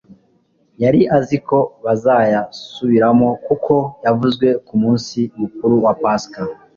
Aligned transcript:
Yari 0.83 1.01
azi 1.17 1.37
ko 1.47 1.57
bazayasubiramo. 1.85 3.29
Kuko 3.45 3.73
yavuzwe 4.05 4.47
ku 4.65 4.73
munsi 4.81 5.19
mukuru 5.41 5.75
wa 5.85 5.93
Pasika, 6.01 6.41